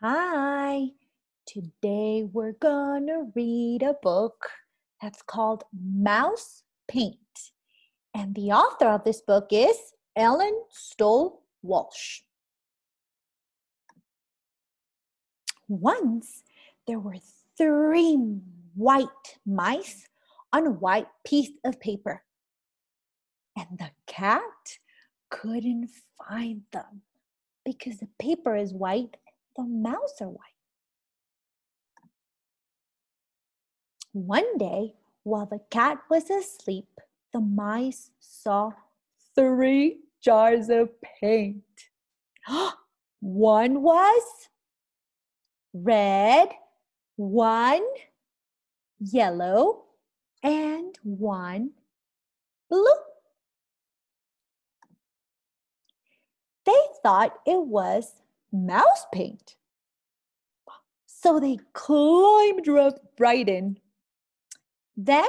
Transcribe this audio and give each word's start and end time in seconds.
Hi, 0.00 0.90
today 1.44 2.22
we're 2.22 2.52
gonna 2.52 3.32
read 3.34 3.82
a 3.82 3.94
book 3.94 4.48
that's 5.02 5.22
called 5.22 5.64
Mouse 5.72 6.62
Paint. 6.86 7.18
And 8.14 8.32
the 8.36 8.52
author 8.52 8.86
of 8.86 9.02
this 9.02 9.20
book 9.20 9.48
is 9.50 9.76
Ellen 10.14 10.56
Stoll 10.70 11.42
Walsh. 11.62 12.20
Once 15.66 16.44
there 16.86 17.00
were 17.00 17.18
three 17.56 18.14
white 18.76 19.38
mice 19.44 20.06
on 20.52 20.68
a 20.68 20.70
white 20.70 21.08
piece 21.26 21.50
of 21.64 21.80
paper, 21.80 22.22
and 23.56 23.66
the 23.76 23.90
cat 24.06 24.78
couldn't 25.28 25.90
find 26.16 26.62
them 26.70 27.02
because 27.64 27.98
the 27.98 28.08
paper 28.20 28.54
is 28.54 28.72
white 28.72 29.16
the 29.58 29.64
mouse 29.64 30.14
are 30.20 30.28
white. 30.28 30.38
One 34.12 34.56
day, 34.56 34.94
while 35.24 35.46
the 35.46 35.60
cat 35.70 35.98
was 36.08 36.30
asleep, 36.30 36.86
the 37.32 37.40
mice 37.40 38.10
saw 38.20 38.70
three 39.34 39.98
jars 40.22 40.68
of 40.68 40.90
paint. 41.02 41.64
one 43.20 43.82
was 43.82 44.22
red, 45.74 46.50
one 47.16 47.84
yellow, 49.00 49.86
and 50.44 50.96
one 51.02 51.72
blue. 52.70 52.86
They 56.64 56.80
thought 57.02 57.40
it 57.44 57.60
was 57.60 58.12
mouse 58.52 59.06
paint. 59.12 59.56
So 61.06 61.40
they 61.40 61.58
climbed 61.72 62.68
right 63.18 63.48
in. 63.48 63.78
Then 64.96 65.28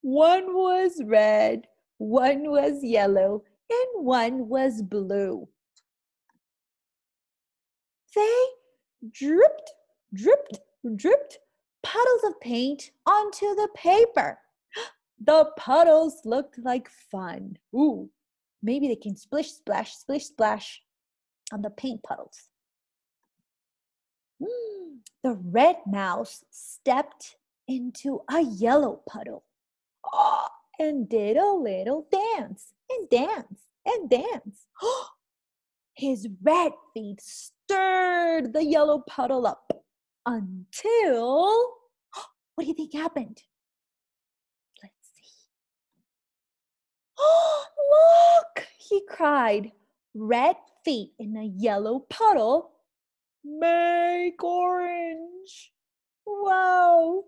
one 0.00 0.54
was 0.54 1.02
red, 1.04 1.66
one 1.98 2.50
was 2.50 2.82
yellow, 2.84 3.42
and 3.70 4.04
one 4.04 4.48
was 4.48 4.82
blue. 4.82 5.48
They 8.14 8.44
dripped, 9.10 9.72
dripped, 10.14 10.60
dripped 10.96 11.38
puddles 11.82 12.24
of 12.24 12.40
paint 12.40 12.90
onto 13.06 13.54
the 13.54 13.68
paper. 13.74 14.38
The 15.20 15.50
puddles 15.56 16.20
looked 16.24 16.60
like 16.60 16.88
fun. 17.10 17.58
Ooh, 17.74 18.08
maybe 18.62 18.86
they 18.86 18.94
can 18.94 19.16
splish, 19.16 19.50
splash, 19.50 19.96
splish, 19.96 20.26
splash 20.26 20.80
on 21.52 21.62
the 21.62 21.70
paint 21.70 22.02
puddles. 22.02 22.48
Mm, 24.42 24.98
the 25.22 25.34
red 25.34 25.76
mouse 25.86 26.44
stepped 26.50 27.36
into 27.66 28.20
a 28.30 28.40
yellow 28.40 29.02
puddle 29.08 29.44
oh, 30.12 30.48
and 30.78 31.08
did 31.08 31.36
a 31.36 31.52
little 31.52 32.06
dance 32.10 32.72
and 32.90 33.08
dance 33.10 33.60
and 33.84 34.08
dance. 34.08 34.66
His 35.94 36.28
red 36.42 36.72
feet 36.94 37.20
stirred 37.20 38.52
the 38.52 38.64
yellow 38.64 39.02
puddle 39.08 39.46
up 39.46 39.72
until 40.24 41.74
what 42.54 42.64
do 42.64 42.66
you 42.66 42.74
think 42.74 42.94
happened? 42.94 43.42
Let's 44.82 44.94
see. 45.14 45.30
Oh, 47.18 47.64
look, 48.56 48.66
he 48.78 49.02
cried. 49.08 49.72
Red 50.14 50.56
feet 50.88 51.12
in 51.18 51.36
a 51.36 51.44
yellow 51.44 51.98
puddle 51.98 52.70
make 53.44 54.42
orange. 54.42 55.72
Wow. 56.24 57.24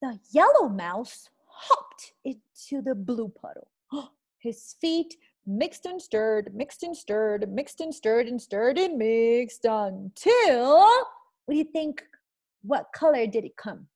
The 0.00 0.16
yellow 0.30 0.68
mouse 0.68 1.28
hopped 1.48 2.12
into 2.24 2.82
the 2.82 2.94
blue 2.94 3.28
puddle. 3.28 3.66
His 4.38 4.76
feet 4.80 5.16
mixed 5.44 5.86
and 5.86 6.00
stirred, 6.00 6.54
mixed 6.54 6.84
and 6.84 6.96
stirred, 6.96 7.52
mixed 7.52 7.80
and 7.80 7.92
stirred 7.92 8.28
and 8.28 8.40
stirred 8.40 8.78
and 8.78 8.96
mixed 8.96 9.64
until 9.64 10.82
what 11.46 11.50
do 11.50 11.56
you 11.56 11.64
think? 11.64 12.04
What 12.62 12.92
color 12.94 13.26
did 13.26 13.44
it 13.44 13.56
come? 13.56 13.88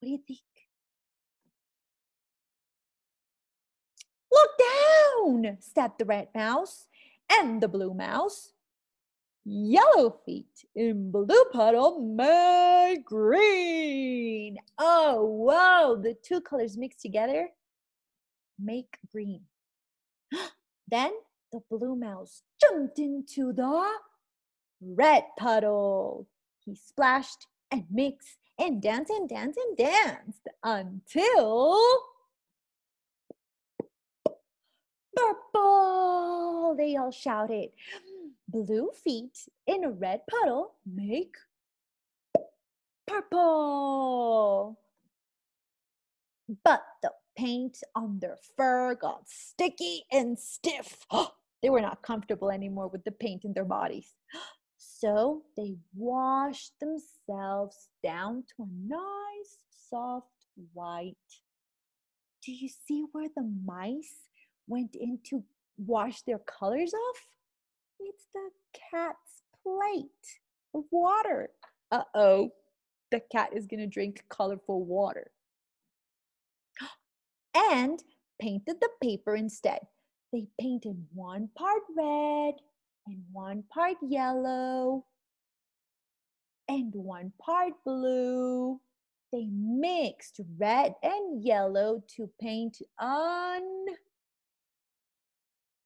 What 0.00 0.06
do 0.06 0.10
you 0.10 0.20
think? 0.26 0.40
Down, 5.26 5.56
said 5.60 5.92
the 5.98 6.04
red 6.04 6.28
mouse 6.34 6.86
and 7.30 7.60
the 7.60 7.68
blue 7.68 7.94
mouse. 7.94 8.52
Yellow 9.44 10.18
feet 10.26 10.66
in 10.74 11.10
blue 11.10 11.44
puddle 11.52 12.00
make 12.00 13.04
green. 13.04 14.58
Oh, 14.78 15.24
wow, 15.24 15.98
the 16.00 16.14
two 16.22 16.40
colors 16.40 16.76
mixed 16.76 17.00
together 17.00 17.48
make 18.58 18.98
green. 19.10 19.42
then 20.88 21.12
the 21.52 21.60
blue 21.70 21.96
mouse 21.96 22.42
jumped 22.60 22.98
into 22.98 23.52
the 23.52 23.88
red 24.82 25.24
puddle. 25.38 26.26
He 26.64 26.74
splashed 26.74 27.46
and 27.70 27.84
mixed 27.90 28.36
and 28.58 28.82
danced 28.82 29.10
and 29.10 29.28
danced 29.28 29.58
and 29.58 29.76
danced 29.76 30.48
until 30.62 31.78
Purple! 35.18 36.67
They 36.78 36.96
all 36.96 37.10
shouted. 37.10 37.70
Blue 38.48 38.90
feet 39.04 39.36
in 39.66 39.82
a 39.82 39.90
red 39.90 40.22
puddle 40.30 40.76
make 40.86 41.34
purple. 43.06 44.78
But 46.64 46.82
the 47.02 47.10
paint 47.36 47.78
on 47.96 48.20
their 48.20 48.38
fur 48.56 48.94
got 48.94 49.28
sticky 49.28 50.04
and 50.12 50.38
stiff. 50.38 51.04
they 51.62 51.68
were 51.68 51.80
not 51.80 52.02
comfortable 52.02 52.50
anymore 52.50 52.86
with 52.86 53.02
the 53.04 53.12
paint 53.12 53.44
in 53.44 53.52
their 53.52 53.66
bodies. 53.66 54.14
So 54.80 55.42
they 55.56 55.76
washed 55.94 56.72
themselves 56.80 57.88
down 58.02 58.44
to 58.56 58.62
a 58.62 58.66
nice, 58.86 59.58
soft 59.90 60.26
white. 60.72 61.14
Do 62.44 62.52
you 62.52 62.68
see 62.68 63.04
where 63.12 63.28
the 63.34 63.42
mice 63.64 64.22
went 64.68 64.94
in 64.94 65.18
to 65.26 65.44
wash 65.78 66.22
their 66.22 66.38
colors 66.38 66.92
off? 66.92 67.26
It's 68.00 68.26
the 68.34 68.50
cat's 68.90 69.42
plate 69.62 70.40
of 70.74 70.84
water. 70.90 71.50
Uh 71.90 72.02
oh, 72.14 72.50
the 73.10 73.20
cat 73.32 73.50
is 73.54 73.66
going 73.66 73.80
to 73.80 73.86
drink 73.86 74.24
colorful 74.28 74.84
water. 74.84 75.30
And 77.54 78.02
painted 78.40 78.76
the 78.80 78.90
paper 79.02 79.34
instead. 79.34 79.80
They 80.32 80.46
painted 80.60 80.96
one 81.14 81.48
part 81.56 81.82
red 81.96 82.54
and 83.06 83.22
one 83.32 83.64
part 83.72 83.96
yellow 84.02 85.04
and 86.68 86.94
one 86.94 87.32
part 87.40 87.72
blue. 87.84 88.80
They 89.32 89.48
mixed 89.50 90.40
red 90.58 90.94
and 91.02 91.42
yellow 91.42 92.02
to 92.16 92.30
paint 92.40 92.78
on 92.98 93.62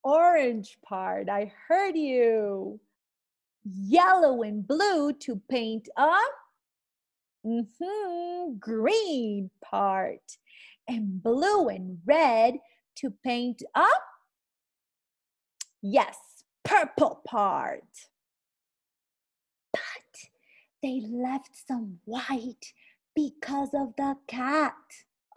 orange 0.05 0.79
part. 0.85 1.29
I 1.29 1.53
heard 1.69 1.97
you. 1.97 2.81
Yellow 3.65 4.43
and 4.43 4.67
blue 4.67 5.13
to 5.13 5.41
paint 5.49 5.89
a 5.97 6.19
mm-hmm, 7.47 8.59
green 8.59 9.51
part. 9.65 10.39
And 10.89 11.23
blue 11.23 11.69
and 11.69 11.99
red 12.05 12.55
to 12.97 13.11
paint 13.11 13.63
a 13.75 13.87
yes, 15.81 16.19
purple 16.65 17.21
part. 17.25 18.09
But 19.73 19.81
they 20.83 21.03
left 21.09 21.51
some 21.67 21.99
white 22.05 22.73
because 23.15 23.71
of 23.75 23.95
the 23.97 24.17
cat. 24.27 24.75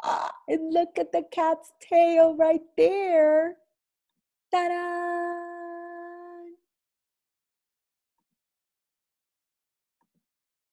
Ah, 0.03 0.31
and 0.47 0.73
look 0.73 0.97
at 0.97 1.11
the 1.11 1.23
cat's 1.31 1.71
tail 1.81 2.35
right 2.35 2.61
there. 2.77 3.57
Ta-da! 4.55 5.34